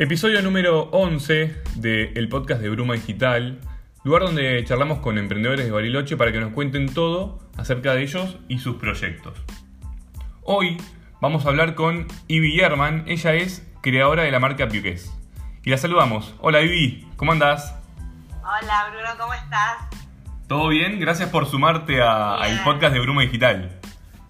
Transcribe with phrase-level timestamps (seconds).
[0.00, 3.60] Episodio número 11 del podcast de Bruma Digital,
[4.04, 8.38] lugar donde charlamos con emprendedores de Bariloche para que nos cuenten todo acerca de ellos
[8.46, 9.36] y sus proyectos.
[10.44, 10.80] Hoy
[11.20, 15.12] vamos a hablar con Ivy Yerman, ella es creadora de la marca Piuques.
[15.64, 16.32] Y la saludamos.
[16.38, 17.74] Hola Ivy, ¿cómo andás?
[18.44, 19.78] Hola Bruno, ¿cómo estás?
[20.46, 21.00] ¿Todo bien?
[21.00, 23.80] Gracias por sumarte al podcast de Bruma Digital.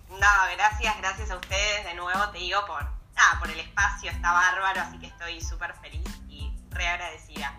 [0.09, 2.98] No, gracias, gracias a ustedes de nuevo, te digo, por,
[3.39, 7.55] por el espacio, está bárbaro, así que estoy súper feliz y re agradecida.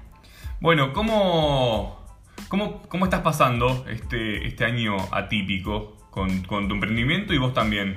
[0.59, 2.05] Bueno, ¿cómo,
[2.47, 7.95] cómo, cómo estás pasando este, este año atípico con, con tu emprendimiento y vos también?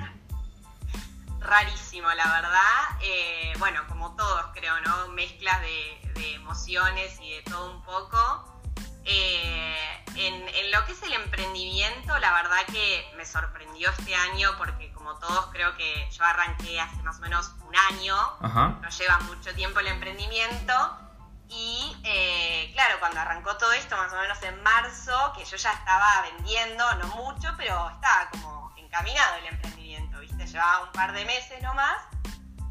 [1.39, 2.99] Rarísimo, la verdad.
[3.01, 5.09] Eh, bueno, como todos creo, ¿no?
[5.13, 8.52] Mezclas de, de emociones y de todo un poco.
[9.05, 14.91] Eh, en, lo que es el emprendimiento, la verdad que me sorprendió este año porque
[14.93, 19.53] como todos creo que yo arranqué hace más o menos un año, no lleva mucho
[19.53, 20.97] tiempo el emprendimiento.
[21.49, 25.71] Y eh, claro, cuando arrancó todo esto, más o menos en marzo, que yo ya
[25.71, 30.47] estaba vendiendo, no mucho, pero estaba como encaminado el emprendimiento, ¿viste?
[30.47, 31.97] Llevaba un par de meses nomás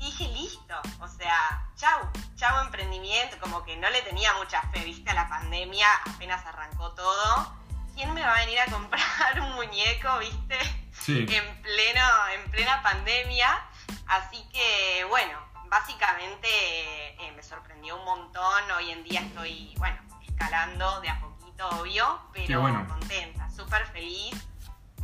[0.03, 2.01] y dije, listo, o sea, chau,
[2.35, 6.91] chau emprendimiento, como que no le tenía mucha fe, viste, a la pandemia, apenas arrancó
[6.93, 7.57] todo.
[7.95, 10.59] ¿Quién me va a venir a comprar un muñeco, viste?
[11.07, 12.03] En, pleno,
[12.35, 13.65] en plena pandemia.
[14.09, 18.71] Así que, bueno, básicamente eh, me sorprendió un montón.
[18.77, 24.35] Hoy en día estoy, bueno, escalando de a poquito, obvio, pero contenta, súper feliz.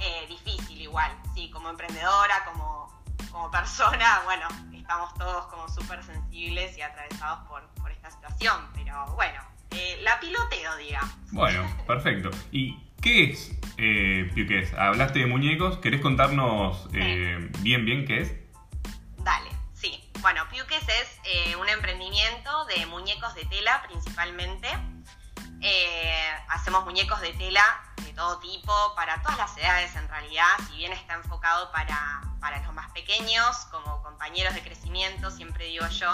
[0.01, 2.88] Eh, difícil igual, sí, como emprendedora, como,
[3.31, 4.47] como persona, bueno,
[4.89, 10.77] estamos todos como súper sensibles y atravesados por, esta situación, pero bueno, eh, la piloteo,
[10.77, 11.15] digamos.
[11.31, 12.31] Bueno, perfecto.
[12.53, 14.73] ¿Y qué es eh, Piuques?
[14.73, 18.33] Hablaste de muñecos, ¿querés contarnos eh, bien, bien qué es?
[19.19, 20.11] Dale, sí.
[20.21, 24.69] Bueno, Piuques es eh, un emprendimiento de muñecos de tela principalmente.
[26.49, 27.65] hacemos muñecos de tela
[28.05, 32.63] de todo tipo, para todas las edades en realidad, si bien está enfocado para, para
[32.63, 36.11] los más pequeños, como compañeros de crecimiento, siempre digo yo,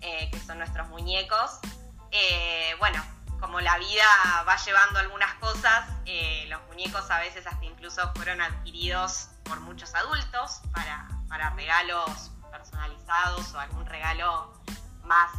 [0.00, 1.58] eh, que son nuestros muñecos.
[2.10, 3.02] Eh, bueno,
[3.38, 4.04] como la vida
[4.46, 9.94] va llevando algunas cosas, eh, los muñecos a veces hasta incluso fueron adquiridos por muchos
[9.94, 14.52] adultos para, para regalos personalizados o algún regalo
[15.04, 15.30] más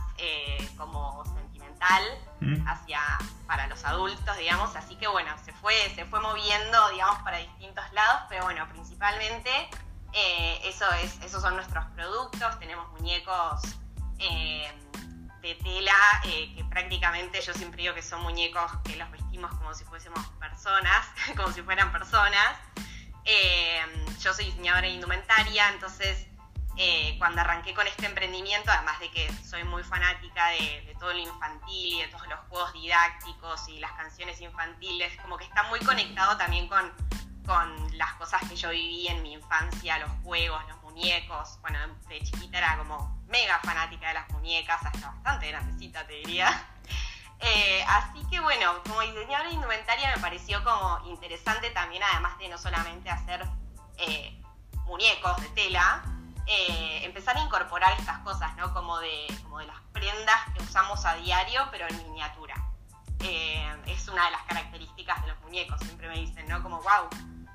[0.78, 2.04] como sentimental
[2.42, 2.68] mm.
[2.68, 3.00] hacia
[3.48, 4.76] para los adultos, digamos.
[4.76, 9.70] Así que bueno, se fue, se fue moviendo, digamos, para distintos lados, pero bueno, principalmente
[10.14, 12.60] eh, eso es, esos son nuestros productos.
[12.60, 13.62] Tenemos muñecos
[14.20, 14.72] eh,
[15.42, 15.94] de tela
[16.26, 20.26] eh, que prácticamente yo siempre digo que son muñecos que los vestimos como si fuésemos
[20.40, 22.58] personas, como si fueran personas.
[24.20, 26.28] yo soy diseñadora indumentaria, entonces
[27.20, 31.20] cuando arranqué con este emprendimiento, además de que soy muy fanática de, de, todo lo
[31.20, 35.80] infantil y de todos los juegos didácticos y las canciones infantiles, como que está muy
[35.82, 36.92] conectado también con
[37.52, 41.60] con las cosas que yo viví en mi infancia, los juegos, los muñecos.
[41.62, 46.68] Bueno, de chiquita era como mega fanática de las muñecas, hasta bastante grandecita te diría.
[47.44, 52.58] Eh, así que bueno, como diseñadora indumentaria me pareció como interesante también, además de no
[52.60, 53.44] solamente hacer
[53.98, 54.40] eh,
[54.86, 56.04] muñecos de tela,
[56.46, 58.72] eh, empezar a incorporar estas cosas, ¿no?
[58.76, 62.54] Como de, como de las prendas que usamos a diario, pero en miniatura.
[63.18, 66.62] es una de las características de los muñecos, siempre me dicen, ¿no?
[66.62, 67.10] Como, wow,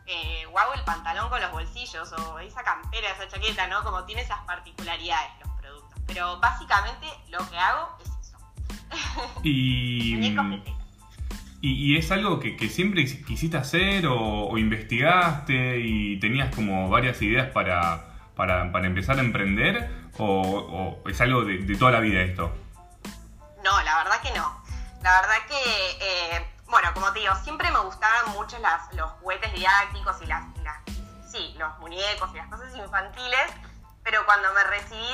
[0.06, 3.82] eh, wow, el pantalón con los bolsillos o esa campera, esa chaqueta, ¿no?
[3.82, 6.00] Como tiene esas particularidades los productos.
[6.06, 8.38] Pero básicamente lo que hago es eso.
[9.42, 10.14] Y,
[11.62, 18.14] y, es algo que, siempre quisiste hacer o, investigaste y tenías como varias ideas para,
[18.36, 22.54] para, empezar a emprender o, es algo de, toda la vida esto?
[23.64, 24.62] No, la verdad que no.
[25.02, 26.06] La verdad que...
[26.06, 26.15] Eh,
[26.96, 28.56] como te digo, siempre me gustaban mucho
[28.92, 30.42] los juguetes didácticos y las,
[31.30, 33.52] sí, los muñecos y las cosas infantiles,
[34.02, 35.12] pero cuando me recibí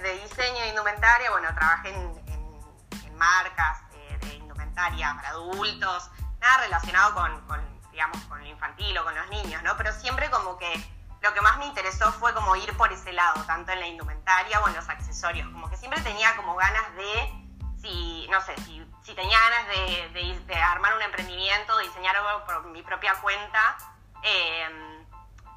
[0.00, 3.80] de, diseño de indumentaria, bueno, trabajé en, marcas
[4.20, 6.08] de, indumentaria para adultos,
[6.38, 9.76] nada relacionado con, digamos, con lo infantil o con los niños, ¿no?
[9.76, 10.72] Pero siempre como que
[11.20, 14.60] lo que más me interesó fue como ir por ese lado, tanto en la indumentaria
[14.60, 17.48] o en los accesorios, como que siempre tenía como ganas de
[17.82, 19.68] si, no sé, si, tenía ganas
[20.46, 23.76] de, armar un emprendimiento, de diseñar algo por mi propia cuenta,
[24.22, 25.06] em,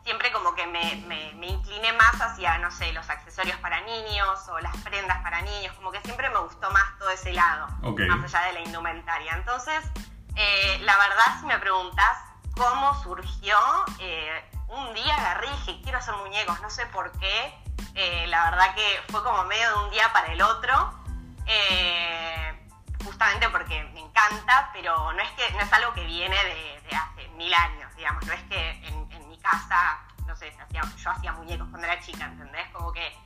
[0.04, 4.60] siempre como que me, me, incliné más hacia, no sé, los accesorios para niños o
[4.60, 8.48] las prendas para niños, como que siempre me gustó más todo ese lado, más allá
[8.48, 9.34] de la indumentaria.
[9.34, 9.84] Entonces,
[10.36, 12.18] eh, la verdad, si me preguntas
[12.56, 13.58] cómo surgió,
[14.00, 17.56] eh, un día agarré y dije, quiero hacer muñecos, no sé por qué,
[17.96, 20.98] eh, la verdad que fue como medio de un día para el otro,
[21.48, 22.41] Eh,
[23.04, 27.28] justamente porque me encanta, pero no es que no es algo que viene de, hace
[27.30, 31.88] mil años, digamos, no es que en, mi casa, no sé, yo hacía muñecos cuando
[31.88, 32.68] era chica, ¿entendés?
[32.70, 33.18] Como que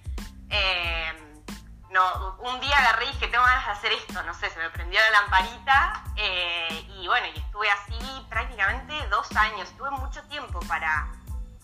[0.50, 1.44] eh,
[1.90, 4.70] no, un día agarré y dije, tengo ganas de hacer esto, no sé, se me
[4.70, 10.60] prendió la lamparita eh, y bueno, y estuve así prácticamente dos años, tuve mucho tiempo
[10.68, 11.08] para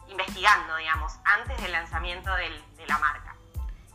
[0.10, 3.36] investigando, digamos, antes del lanzamiento de la marca.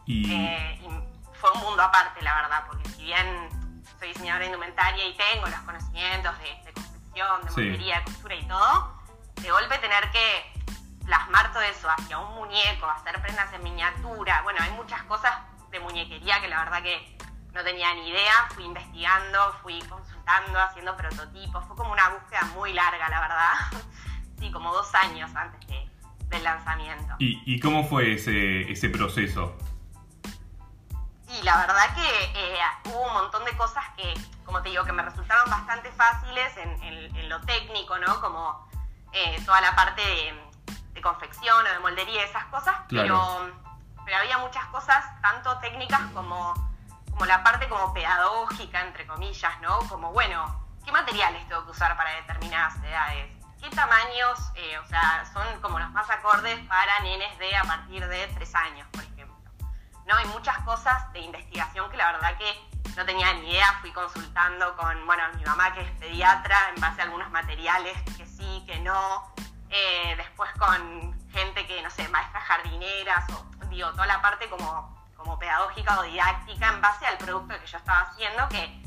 [0.08, 1.34] Eh, y...
[1.34, 3.50] fue un mundo aparte, la verdad, porque si bien
[3.98, 8.46] soy diseñadora indumentaria y tengo los conocimientos de, de confección, de montería, de costura y
[8.46, 9.02] todo,
[9.42, 10.56] de golpe tener que
[11.04, 15.32] plasmar todo eso hacia un muñeco, hacer prendas en miniatura, bueno, hay muchas cosas
[15.70, 17.16] de muñequería que la verdad que
[17.52, 22.72] no tenía ni idea, fui investigando, fui consultando, haciendo prototipos, fue como una búsqueda muy
[22.72, 23.52] larga, la verdad,
[24.38, 25.66] sí, como dos años antes
[26.28, 27.14] del lanzamiento.
[27.18, 29.56] ¿Y, cómo fue ese, ese proceso?
[31.38, 34.92] Y la verdad que eh, hubo un montón de cosas que, como te digo, que
[34.92, 38.20] me resultaron bastante fáciles en, lo técnico, ¿no?
[38.20, 38.68] Como
[39.12, 43.52] eh, toda la parte de, confección o de moldería, esas cosas, pero
[44.06, 46.54] pero había muchas cosas, tanto técnicas como,
[47.10, 49.80] como la parte como pedagógica, entre comillas, ¿no?
[49.88, 53.32] Como, bueno, ¿qué materiales tengo que usar para determinadas edades?
[53.60, 58.06] ¿Qué tamaños, eh, o sea, son como los más acordes para nenes de a partir
[58.06, 59.15] de tres años, por ejemplo?
[60.06, 60.14] ¿No?
[60.16, 64.74] Hay muchas cosas de investigación que la verdad que no tenía ni idea, fui consultando
[64.76, 68.78] con, bueno, mi mamá que es pediatra, en base a algunos materiales que sí, que
[68.80, 69.34] no,
[69.68, 74.96] eh, después con gente que, no sé, maestras jardineras o digo, toda la parte como,
[75.16, 78.82] como pedagógica o didáctica en base al producto que yo estaba haciendo, que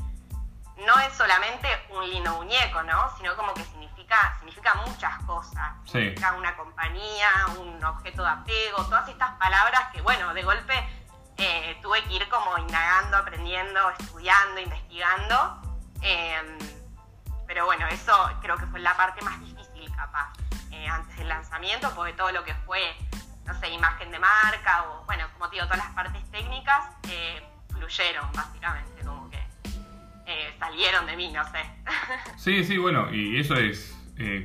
[0.86, 3.16] no es solamente un lindo muñeco, ¿no?
[3.16, 5.74] Sino como que significa, significa muchas cosas.
[5.84, 7.28] Significa una compañía,
[7.58, 10.99] un objeto de apego, todas estas palabras que, bueno, de golpe
[11.40, 15.62] eh, tuve que ir como indagando, aprendiendo, estudiando, investigando.
[16.02, 16.58] Em,
[17.46, 20.32] pero bueno, eso creo que fue la parte más difícil capaz
[20.70, 22.94] eh, antes del lanzamiento, porque todo lo que fue
[23.46, 27.42] no sé, imagen de marca o, bueno, como te digo, todas las partes técnicas eh,
[27.70, 29.40] fluyeron básicamente, como que
[30.58, 31.64] salieron de mí, no sé.
[32.36, 33.96] Sí, sí, bueno, y eso es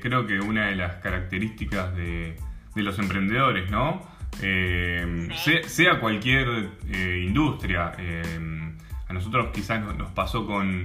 [0.02, 2.40] creo que una de las características de,
[2.76, 4.02] los emprendedores, ¿no?
[4.40, 6.72] Sea, cualquier
[7.22, 7.94] industria.
[9.08, 10.84] a nosotros quizás nos, pasó con,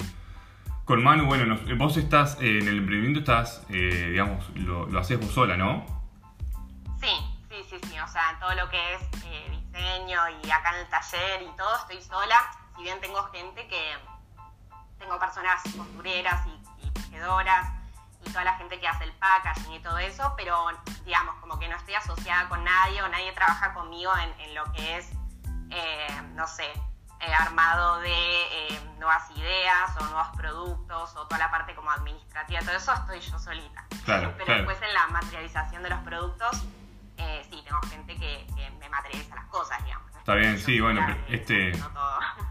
[0.85, 5.57] con Manu, bueno, vos estás en el emprendimiento, estás, digamos, lo, lo haces vos sola,
[5.57, 6.01] ¿no?
[8.05, 11.77] o sea, todo lo que es eh, diseño y acá en el taller y todo,
[11.77, 12.51] estoy sola.
[12.77, 13.95] Si bien tengo gente que,
[14.99, 16.61] tengo personas costureras y,
[16.91, 17.69] tejedoras
[18.31, 20.67] toda la gente que hace el packaging y todo eso, pero
[21.05, 24.99] digamos, como que no estoy asociada con nadie o nadie trabaja conmigo en, lo que
[24.99, 25.11] es,
[25.71, 26.67] eh, no sé,
[27.21, 32.73] eh, armado de nuevas ideas o nuevos productos o toda la parte como administrativa, todo
[32.73, 33.85] eso estoy yo solita.
[34.05, 36.65] Claro, pero después en la materialización de los productos
[37.21, 38.47] eh, sí, tengo gente que,
[38.79, 40.11] me materializa las cosas, digamos.
[40.17, 41.73] Está bien, sí, bueno, este...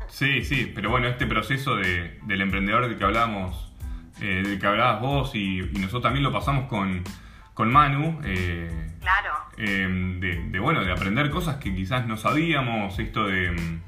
[0.08, 3.69] Sí, sí, pero bueno, este proceso de, del emprendedor del que hablábamos,
[4.22, 7.04] eh, del que hablabas vos y, nosotros también lo pasamos con,
[7.54, 8.20] con Manu.
[8.24, 9.34] Eh, claro.
[9.58, 13.80] Em, de, bueno, de aprender cosas que quizás no sabíamos, esto de em,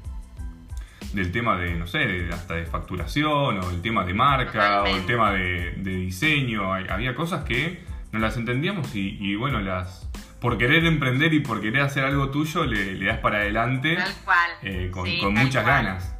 [1.12, 5.04] del tema de, no sé, hasta de facturación, o el tema de marca, o el
[5.04, 6.72] tema de, diseño.
[6.72, 10.08] Había cosas que no las entendíamos y bueno, las,
[10.42, 13.96] por querer emprender y por querer hacer algo tuyo, le, das para adelante.
[14.62, 16.11] Eh, con, muchas ganas.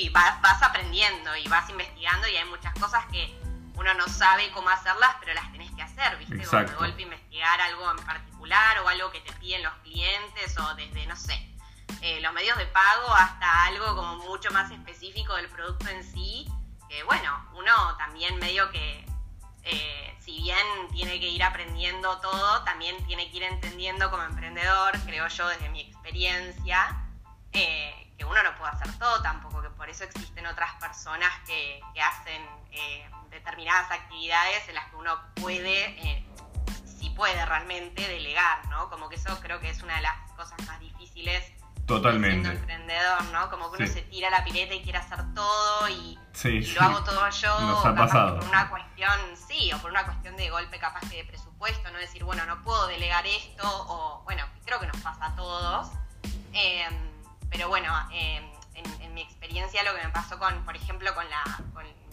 [0.00, 3.38] Sí, vas, vas aprendiendo y vas investigando y hay muchas cosas que
[3.74, 6.36] uno no sabe cómo hacerlas, pero las tenés que hacer, ¿viste?
[6.36, 6.72] Exacto.
[6.72, 10.74] Como de golpe investigar algo en particular o algo que te piden los clientes o
[10.76, 11.34] desde, no sé,
[12.00, 16.48] eh, los medios de pago hasta algo como mucho más específico del producto en sí,
[16.88, 19.04] que bueno, uno también medio que
[19.64, 24.98] eh, si bien tiene que ir aprendiendo todo, también tiene que ir entendiendo como emprendedor,
[25.04, 27.04] creo yo desde mi experiencia,
[27.52, 31.80] eh, que uno no puede hacer todo tampoco, que por eso existen otras personas que,
[32.02, 36.26] hacen eh, determinadas actividades en las que uno puede,
[36.84, 38.90] si puede realmente, delegar, ¿no?
[38.90, 41.50] Como que eso creo que es una de las cosas más difíciles
[41.86, 42.42] Totalmente.
[42.42, 43.50] Siendo emprendedor, ¿no?
[43.50, 46.18] Como que uno se tira la pileta y quiere hacer todo y,
[46.74, 47.60] lo hago todo yo.
[47.60, 48.38] Nos ha pasado.
[48.38, 51.98] Por una cuestión, sí, o por una cuestión de golpe capaz que de presupuesto, no
[51.98, 55.90] decir, bueno, no puedo delegar esto, o bueno, creo que nos pasa a todos.
[56.52, 57.09] Em,
[57.50, 61.26] pero bueno, em, en, mi experiencia lo que me pasó con, por ejemplo, con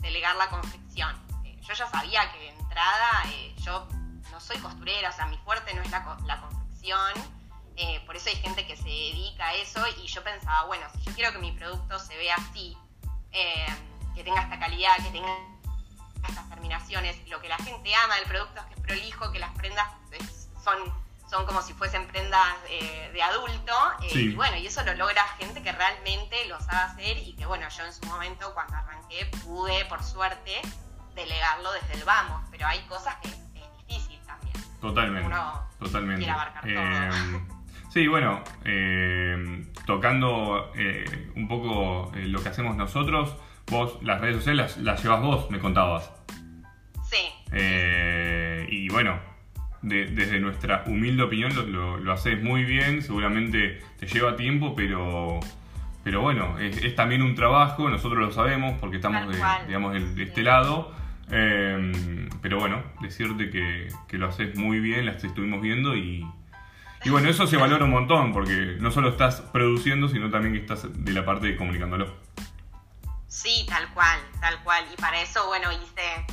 [0.01, 1.15] delegar la confección.
[1.45, 3.87] Eh, yo ya sabía que de entrada eh, yo
[4.31, 7.13] no soy costurera, o sea, mi fuerte no es la, la confección
[7.79, 11.01] eh, por eso hay gente que se dedica a eso y yo pensaba, bueno, si
[11.03, 12.75] yo quiero que mi producto se vea así,
[13.31, 13.67] eh,
[14.15, 15.37] que tenga esta calidad, que tenga
[16.27, 19.51] estas terminaciones, lo que la gente ama del producto es que es prolijo, que las
[19.55, 19.87] prendas
[20.63, 20.77] son,
[21.29, 23.73] son como si fuesen prendas eh, de adulto,
[24.13, 27.67] y bueno, y eso lo logra gente que realmente lo sabe hacer y que bueno,
[27.69, 30.61] yo en su momento cuando arranqué pude, por suerte,
[31.15, 33.37] delegarlo desde el vamos, pero hay cosas que es
[33.87, 34.55] difícil también.
[34.79, 35.35] Totalmente.
[35.79, 37.57] totalmente.
[37.89, 43.35] Sí, bueno, eh, tocando eh, un poco eh, lo que hacemos nosotros,
[43.71, 46.11] vos las redes sociales las, llevas vos, me contabas.
[47.09, 47.31] Sí.
[48.69, 49.19] y bueno,
[49.81, 55.39] desde nuestra humilde opinión lo, haces muy bien, seguramente te lleva tiempo, pero,
[56.03, 60.43] pero bueno, es, también un trabajo, nosotros lo sabemos porque estamos de, digamos, de, este
[60.43, 60.93] lado.
[61.29, 66.25] pero bueno, decirte que, que lo haces muy bien, las estuvimos viendo y,
[67.03, 70.59] y bueno, eso se valora un montón, porque no solo estás produciendo, sino también que
[70.59, 72.17] estás de la parte de comunicándolo.
[73.27, 74.83] Sí, tal cual, tal cual.
[74.91, 76.25] Y para eso, bueno, hice,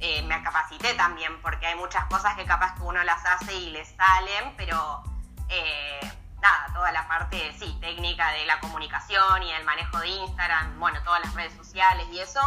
[0.00, 3.70] eh, me capacité también, porque hay muchas cosas que capaz que uno las hace y
[3.70, 5.02] le salen, pero
[5.48, 6.00] eh,
[6.40, 11.02] nada, toda la parte, sí, técnica de la comunicación y el manejo de Instagram, bueno,
[11.02, 12.40] todas las redes sociales y eso,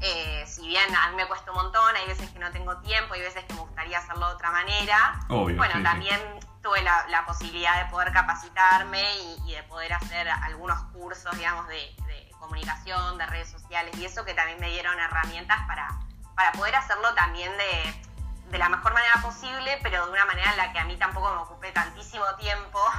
[0.00, 3.14] eh, si bien a mí me cuesta un montón, hay veces que no tengo tiempo,
[3.14, 5.20] hay veces que me gustaría hacerlo de otra manera.
[5.28, 6.20] bueno, también
[6.60, 9.02] tuve la, posibilidad de poder capacitarme
[9.46, 11.96] y, de poder hacer algunos cursos, digamos, de,
[12.40, 15.88] comunicación, de redes sociales y eso que también me dieron herramientas para,
[16.34, 20.56] para poder hacerlo también de, de la mejor manera posible, pero de una manera en
[20.56, 22.78] la que a mí tampoco me ocupé tantísimo tiempo.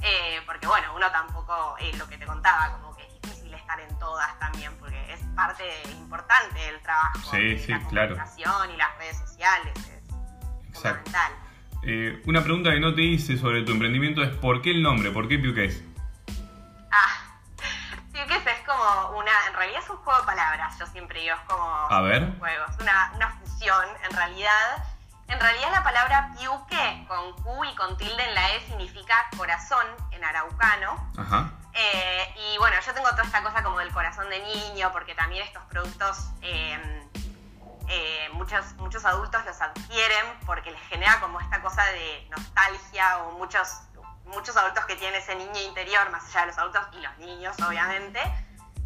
[0.00, 2.88] Eh, porque bueno, uno tampoco, eh, lo que te contaba, como
[3.76, 7.30] en todas también, porque es parte importante del trabajo.
[7.30, 9.72] Sí, sí, la comunicación y las redes sociales.
[9.76, 11.32] Es fundamental.
[11.82, 15.10] Eh, una pregunta que no te hice sobre tu emprendimiento es ¿por qué el nombre?
[15.10, 15.84] ¿Por qué Piuques?
[19.88, 22.22] Es un juego de palabras, yo siempre digo, es como A ver.
[22.22, 24.84] un juego, es una, una fusión en realidad.
[25.28, 29.86] En realidad la palabra piuque con Q y con tilde en la E significa corazón
[30.10, 31.10] en araucano.
[31.18, 31.50] Ajá.
[31.74, 35.46] Eh, y bueno, yo tengo toda esta cosa como del corazón de niño, porque también
[35.46, 37.08] estos productos em,
[37.88, 43.32] eh, muchos, muchos adultos los adquieren porque les genera como esta cosa de nostalgia o
[43.32, 43.80] muchos,
[44.24, 47.56] muchos adultos que tienen ese niño interior, más allá de los adultos y los niños,
[47.60, 48.20] obviamente.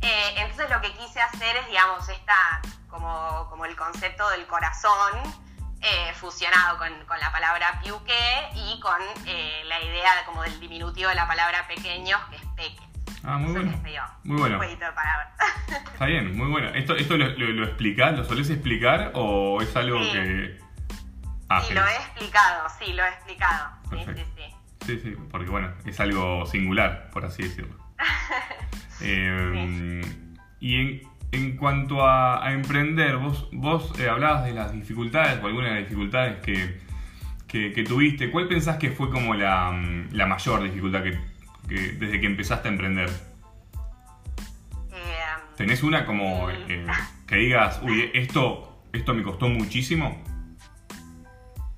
[0.03, 5.43] Eh, entonces lo que quise hacer es, digamos, esta, como, como el concepto del corazón
[6.15, 8.15] fusionado con, con, la palabra piuque
[8.55, 12.93] y con la idea de, como del diminutivo de la palabra pequeños, que es peque.
[13.25, 13.73] Ah, muy bueno.
[14.25, 14.59] Muy bueno.
[14.59, 15.29] Un de palabras.
[15.93, 16.69] Está bien, muy bueno.
[16.71, 20.59] ¿Esto, esto lo, lo, lo explicás, lo solés explicar o es algo que...?
[21.49, 23.71] Ah, sí, lo he explicado, sí, lo he explicado.
[23.91, 24.55] Sí, sí, sí.
[24.87, 27.77] Sí, sí, porque bueno, es algo singular, por así decirlo.
[29.03, 30.01] Em,
[30.61, 35.47] y en, en, cuanto a, a, emprender, vos, vos eh, hablabas de las dificultades o
[35.47, 36.81] algunas de las dificultades que,
[37.49, 38.31] que, que, tuviste.
[38.31, 39.73] ¿Cuál pensás que fue como la,
[40.13, 41.19] la mayor dificultad que,
[41.69, 43.11] desde que empezaste a emprender?
[44.93, 45.25] Eh,
[45.57, 46.87] ¿Tenés una como eh,
[47.27, 50.23] que digas, uy, esto, esto me costó muchísimo?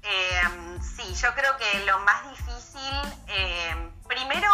[0.03, 2.93] Eh, sí, yo creo que lo más difícil,
[4.07, 4.49] primero,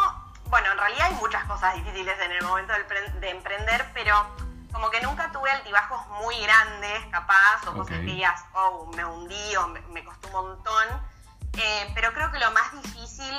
[0.50, 2.72] bueno, en realidad hay muchas cosas difíciles en el momento
[3.20, 4.36] de, emprender, pero
[4.72, 9.56] como que nunca tuve altibajos muy grandes, capaz, o cosas que digas, oh, me hundí
[9.56, 10.86] o me, costó un montón.
[11.94, 13.34] pero creo que lo más difícil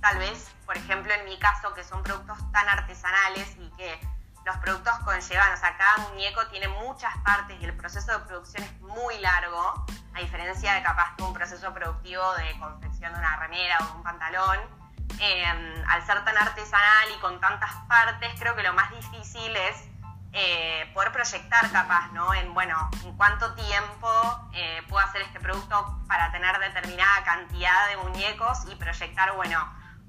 [0.00, 4.00] tal vez, por ejemplo, en mi caso, que son productos tan artesanales y que
[4.44, 8.64] los productos conllevan, o sea, cada muñeco tiene muchas partes y el proceso de producción
[8.64, 9.84] es muy largo,
[10.14, 13.92] a diferencia de capaz que un proceso productivo de confección de una remera o de
[13.92, 14.79] un pantalón.
[15.18, 19.90] Em, al ser tan artesanal y con tantas partes, creo que lo más difícil es
[20.32, 22.32] eh, poder proyectar capaz, ¿no?
[22.34, 24.08] En, bueno, en cuánto tiempo
[24.52, 29.58] eh, puedo hacer este producto para tener determinada cantidad de muñecos y proyectar, bueno,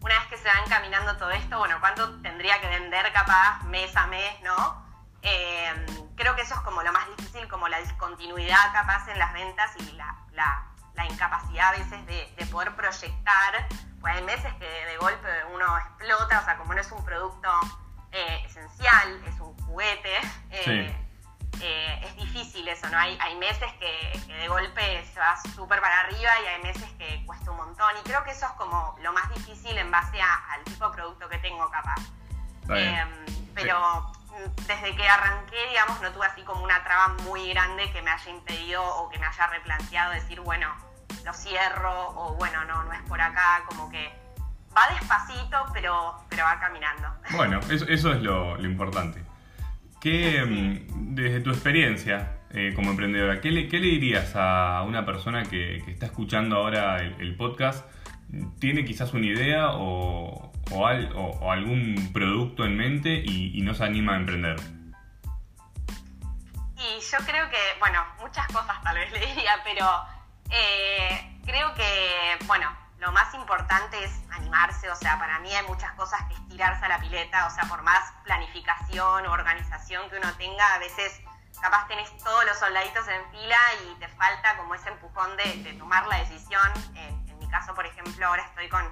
[0.02, 3.96] una vez que se va encaminando todo esto, bueno, ¿cuánto tendría que vender capaz mes
[3.96, 4.86] a mes, no?
[5.24, 9.34] Eh, creo que eso es como lo más difícil, como la discontinuidad capaz en las
[9.34, 10.66] ventas y la,
[11.10, 13.68] incapacidad a veces de, poder proyectar.
[14.00, 17.50] Pues hay meses que de golpe uno explota, o sea, como no es un producto
[18.12, 20.18] eh, esencial, es un juguete.
[20.50, 20.96] Eh,
[21.62, 22.98] eh, es difícil eso, ¿no?
[22.98, 27.24] Hay, hay meses que, de golpe se va súper para arriba y hay meses que
[27.26, 27.92] cuesta un montón.
[28.00, 31.30] Y creo que eso es como lo más difícil en base al tipo de producto
[31.30, 32.02] que tengo capaz.
[32.70, 33.10] Em,
[33.54, 34.12] pero
[34.68, 38.32] desde que arranqué, digamos, no tuve así como una traba muy grande que me haya
[38.32, 40.68] impedido o que me haya replanteado decir, bueno,
[41.26, 44.12] lo cierro o bueno, no, no es por acá, como que
[44.76, 47.08] va despacito, pero, pero va caminando.
[47.36, 49.24] Bueno, eso, eso es lo, lo importante.
[50.00, 55.06] ¿Qué, mm, desde tu experiencia eh, como emprendedora, ¿qué le, qué le, dirías a una
[55.06, 57.86] persona que, que está escuchando ahora el, el, podcast?
[58.60, 63.84] ¿Tiene quizás una idea o, o, al, o algún producto en mente y, no se
[63.84, 64.56] anima a emprender?
[66.78, 69.88] Y yo creo que, bueno, muchas cosas tal vez le diría, pero
[70.50, 72.70] eh, creo que, bueno,
[73.00, 76.90] lo más importante es animarse, o sea, para mí hay muchas cosas que estirarse a
[76.90, 81.22] la pileta, o sea, por más planificación o organización que uno tenga, a veces
[81.62, 86.08] capaz tenés todos los soldaditos en fila y te falta como ese empujón de, tomar
[86.08, 86.62] la decisión.
[86.94, 87.21] Mi
[87.52, 88.84] caso, por ejemplo, ahora estoy con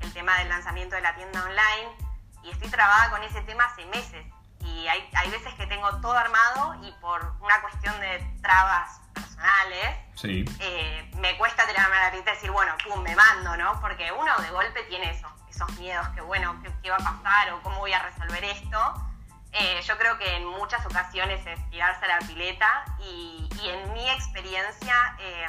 [0.00, 1.96] el tema del lanzamiento de la tienda online
[2.42, 4.26] y estoy trabada con ese tema hace meses.
[4.60, 9.96] Y hay, hay veces que tengo todo armado y por una cuestión de trabas personales,
[10.14, 10.44] sí.
[10.60, 13.80] eh, me cuesta tirarme a la y decir, bueno, pum, me mando, ¿no?
[13.80, 17.52] Porque uno de golpe tiene eso, esos miedos, que bueno, ¿qué, qué va a pasar
[17.52, 19.08] o cómo voy a resolver esto?
[19.52, 23.92] Eh, yo creo que en muchas ocasiones es tirarse a la pileta y, y en
[23.94, 25.46] mi experiencia eh,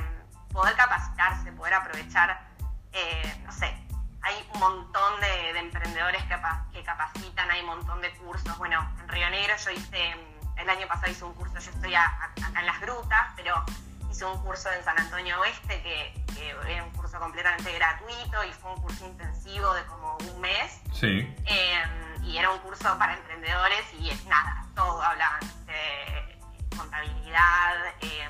[0.51, 2.49] poder capacitarse, poder aprovechar,
[2.93, 3.74] eh, no sé,
[4.22, 6.36] hay un montón de, de emprendedores que,
[6.74, 8.58] que, capacitan, hay un montón de cursos.
[8.58, 10.15] Bueno, en Río Negro yo hice,
[10.58, 13.63] el año pasado hice un curso, yo estoy a, a, acá en las grutas, pero
[14.10, 18.53] hice un curso en San Antonio Oeste que, que, era un curso completamente gratuito y
[18.53, 20.81] fue un curso intensivo de como un mes.
[20.93, 21.34] Sí.
[21.46, 21.84] Eh,
[22.24, 28.29] y era un curso para emprendedores y es nada, todo hablaban de contabilidad, eh,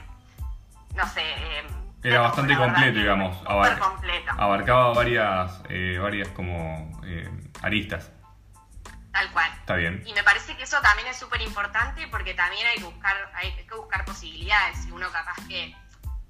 [0.95, 1.23] no sé.
[2.03, 3.37] Era bastante completo, digamos.
[3.45, 3.79] Abar.
[4.37, 7.29] Abarcaba varias, eh, varias como eh,
[7.61, 8.11] aristas.
[9.11, 9.51] Tal cual.
[9.59, 10.03] Está bien.
[10.05, 13.51] Y me parece que eso también es súper importante porque también hay que buscar, hay
[13.51, 14.77] que buscar posibilidades.
[14.83, 15.75] Si uno capaz que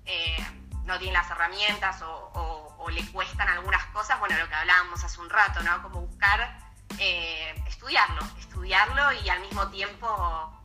[0.05, 0.47] eh,
[0.85, 5.03] no tiene las herramientas o, o, o, le cuestan algunas cosas, bueno, lo que hablábamos
[5.03, 5.83] hace un rato, ¿no?
[5.83, 6.57] Como buscar
[6.98, 10.07] eh, estudiarlo, estudiarlo y al mismo tiempo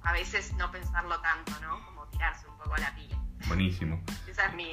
[0.02, 1.84] a veces no pensarlo tanto, ¿no?
[1.84, 3.16] Como tirarse un poco a la pila.
[3.46, 4.02] Buenísimo.
[4.28, 4.72] Esa es mi,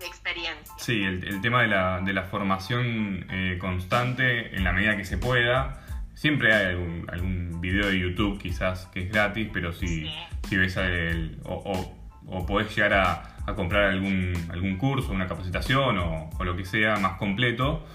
[0.00, 0.74] mi experiencia.
[0.78, 5.04] Sí, el, el, tema de la, de la formación eh, constante en la medida que
[5.04, 5.82] se pueda.
[6.14, 10.10] Siempre hay algún, algún video de YouTube quizás que es gratis, pero si, sí.
[10.48, 15.26] si ves el, o, o, o, podés llegar a, a, comprar algún, algún curso, una
[15.26, 17.86] capacitación o, o lo que sea más completo,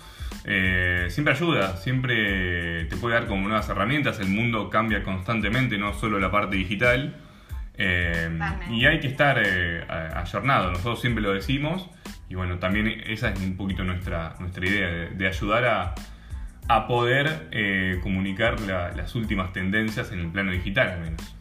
[0.43, 4.19] eh, siempre ayuda, siempre te puede dar como nuevas herramientas.
[4.19, 7.15] El mundo cambia constantemente, no solo la parte digital.
[7.83, 8.39] Eh,
[8.69, 9.83] y hay que estar eh,
[10.15, 11.89] ayornado, nosotros siempre lo decimos.
[12.29, 15.95] Y bueno, también esa es un poquito nuestra, nuestra idea, de, de ayudar a,
[16.69, 21.35] a poder eh, comunicar la, las últimas tendencias en el plano digital al menos.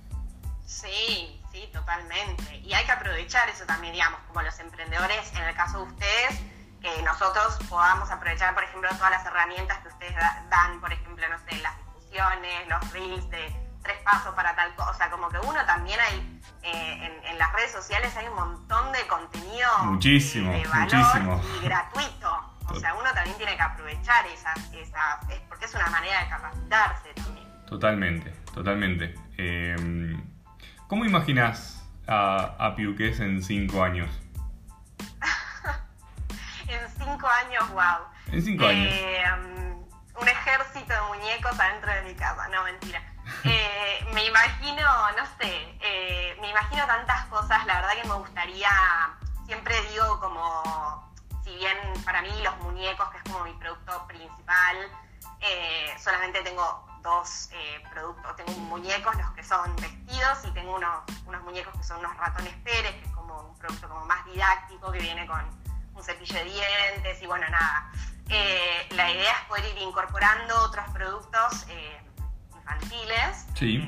[0.64, 2.56] Sí, sí, totalmente.
[2.64, 6.42] Y hay que aprovechar eso también, digamos, como los emprendedores, en el caso de ustedes,
[6.80, 10.14] que nosotros podamos aprovechar, por ejemplo, todas las herramientas que ustedes
[10.48, 14.90] dan, por ejemplo, no sé, las discusiones, los reels de tres pasos para tal cosa,
[14.90, 18.34] o sea, como que uno también hay, eh, en, en, las redes sociales hay un
[18.34, 21.42] montón de contenido muchísimo, de, de valor muchísimo.
[21.60, 22.50] y gratuito.
[22.68, 26.28] O sea, uno también tiene que aprovechar esas, esas es porque es una manera de
[26.28, 27.48] capacitarse también.
[27.66, 29.14] Totalmente, totalmente.
[29.38, 30.16] Eh,
[30.86, 34.08] ¿Cómo imaginas a, a Piuques en cinco años?
[36.68, 38.06] en cinco años, wow.
[38.32, 38.92] En cinco años.
[38.92, 43.02] Eh, um, un ejército de muñecos adentro de mi casa, no, mentira.
[43.44, 48.70] Eh, me imagino, no sé, eh, me imagino tantas cosas, la verdad que me gustaría,
[49.46, 51.10] siempre digo como,
[51.44, 54.76] si bien para mí los muñecos, que es como mi producto principal,
[55.40, 57.48] eh, solamente tengo dos
[57.92, 62.14] productos, tengo muñecos, los que son vestidos, y tengo unos, unos muñecos que son unos
[62.18, 65.40] ratones Pérez, que es como un producto como más didáctico, que viene con
[65.94, 67.90] un cepillo de dientes, y bueno, nada.
[68.90, 71.66] La idea es poder ir incorporando otros productos
[72.70, 73.78] infantiles sí.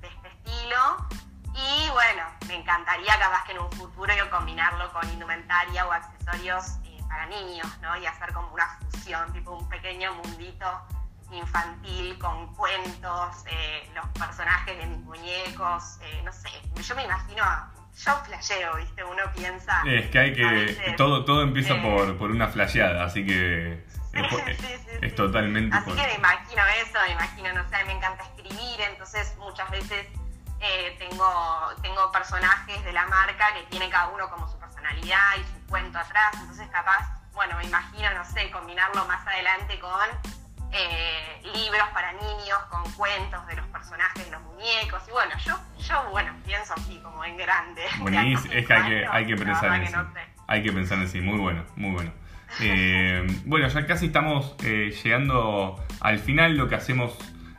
[0.00, 1.08] de este estilo.
[1.54, 6.78] Y bueno, me encantaría capaz que en un futuro yo combinarlo con indumentaria o accesorios
[6.84, 7.96] eh, para niños, ¿no?
[7.96, 10.66] Y hacer como una fusión, tipo un pequeño mundito
[11.32, 16.48] infantil con cuentos, eh, los personajes de mis muñecos, eh, no sé,
[16.82, 17.44] yo me imagino,
[18.04, 19.04] yo flasheo, ¿viste?
[19.04, 19.82] Uno piensa...
[19.86, 20.44] Es que hay que...
[20.44, 23.84] Veces, todo, todo empieza por, por una flasheada, así que...
[24.28, 25.76] Sí, es, sí, sí, es totalmente...
[25.76, 30.06] Así que me imagino eso, me imagino, no sé, me encanta escribir, entonces muchas veces
[30.60, 35.44] eh, tengo, tengo personajes de la marca que tiene cada uno como su personalidad y
[35.44, 40.08] su cuento atrás, entonces capaz, bueno, me imagino, no sé, combinarlo más adelante con
[40.72, 45.56] eh, libros para niños, con cuentos de los personajes de los muñecos, y bueno, yo,
[45.78, 47.82] yo bueno, pienso así, como en grande.
[48.00, 50.12] Buenísimo, es que hay que, hay que pensar en no
[50.48, 52.12] Hay que pensar en sí, muy bueno, muy bueno.
[52.60, 56.56] Eh, bueno, ya casi estamos eh, llegando al final.
[56.56, 57.16] Lo que hacemos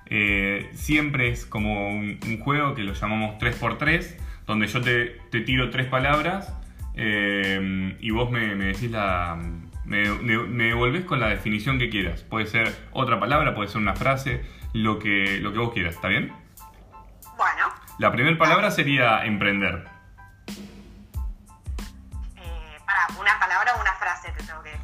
[0.07, 5.87] eh, siempre es como un, juego que lo llamamos 3x3, donde yo te, tiro tres
[5.87, 6.53] palabras
[6.95, 9.39] y vos me, decís la.
[9.85, 12.23] Me, me, devolvés con la definición que quieras.
[12.23, 14.41] Puede ser otra palabra, puede ser una frase,
[14.73, 16.31] lo que, lo que vos quieras, ¿está bien?
[17.37, 17.73] Bueno.
[17.97, 19.98] La primera palabra sería emprender.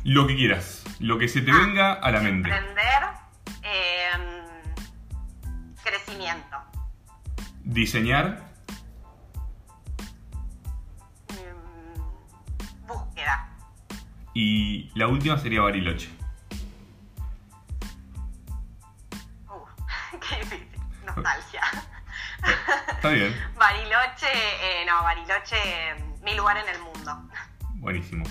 [0.05, 2.47] Lo que quieras, lo que se te ah, venga a la mente.
[2.47, 3.03] Emprender,
[3.63, 4.21] em,
[5.83, 6.57] crecimiento.
[7.63, 8.53] Diseñar.
[11.29, 13.49] Em, búsqueda.
[14.35, 16.11] Y la última sería Bariloche.
[19.49, 20.67] Uh, qué difícil.
[21.03, 21.63] Nostalgia.
[22.89, 23.35] Está bien.
[23.57, 27.27] Bariloche, eh, no, Bariloche, mi lugar en el mundo.
[27.77, 28.23] Buenísimo.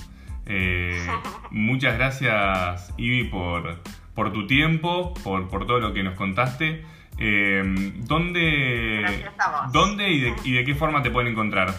[0.47, 1.07] Eh,
[1.51, 3.81] muchas gracias, Ivy, por,
[4.15, 6.85] por tu tiempo, por, por, todo lo que nos contaste.
[7.19, 7.63] Eh,
[7.99, 9.31] ¿Dónde,
[9.73, 11.71] ¿dónde y de, y de, qué forma te pueden encontrar?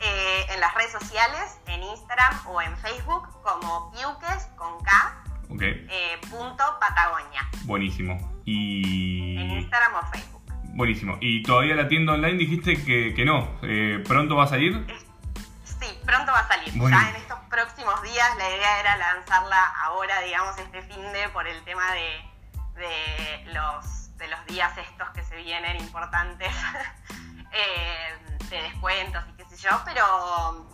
[0.00, 5.24] Eh, en las redes sociales, en Instagram o en Facebook, como Piuques con K.
[6.28, 7.48] punto Patagonia.
[7.64, 8.40] Buenísimo.
[8.44, 9.36] Y...
[9.38, 10.42] En Instagram o Facebook.
[10.74, 11.16] Buenísimo.
[11.20, 13.48] ¿Y todavía la tienda online dijiste que, que no?
[14.04, 14.84] ¿Pronto va a salir?
[16.06, 16.72] Pronto va a salir.
[16.72, 21.46] Ya en estos próximos días la idea era lanzarla ahora, digamos, este fin de por
[21.46, 26.48] el tema de, los, de los días estos que se vienen importantes
[27.52, 30.66] eh, de descuentos y qué sé yo, pero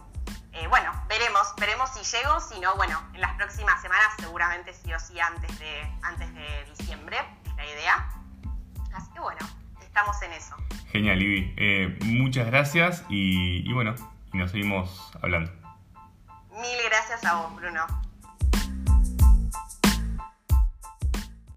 [0.53, 4.92] eh, bueno, veremos, veremos si llego, si no, bueno, en las próximas semanas seguramente sí
[4.92, 7.16] o sí antes de, antes de diciembre,
[7.47, 8.11] es la idea.
[8.95, 9.40] Así que bueno,
[9.81, 10.55] estamos en eso.
[10.90, 11.55] Genial, Ivy.
[11.57, 13.95] Eh, muchas gracias y bueno,
[14.33, 15.51] y nos seguimos hablando.
[16.51, 17.87] Mil gracias a vos, Bruno.